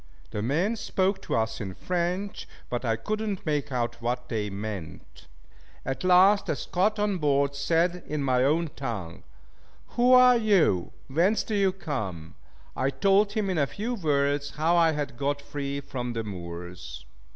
[0.31, 4.49] The men spoke to us in French, but I could not make out what they
[4.49, 5.27] meant.
[5.85, 9.21] At last a Scot on board said in my own tongue,
[9.89, 10.91] "Who are you?
[11.07, 12.33] Whence do you come?"
[12.75, 17.05] I told him in a few words how I had got free from the Moors.